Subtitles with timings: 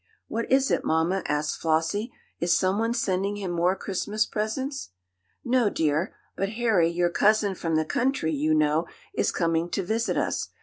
[0.27, 2.11] "What is it, mamma?" asked Flossie.
[2.39, 4.89] "Is someone sending him more Christmas presents?"
[5.45, 10.17] "No, dear, but Harry, your cousin from the country, you know, is coming to visit
[10.17, 10.49] us.